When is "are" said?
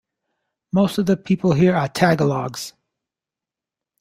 1.75-1.87